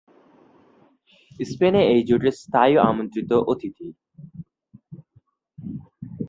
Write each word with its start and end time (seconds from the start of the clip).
Spain 1.41 1.75
এই 1.93 2.01
জোটের 2.09 2.35
স্থায়ী 2.41 2.73
আমন্ত্রিত 2.89 3.31
অতিথি। 3.51 3.87